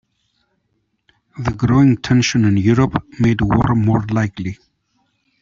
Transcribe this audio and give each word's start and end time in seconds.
The 1.37 1.51
growing 1.51 1.95
tension 1.97 2.43
in 2.45 2.57
Europe 2.57 3.05
made 3.19 3.39
war 3.41 3.75
more 3.75 4.03
likely. 4.09 4.57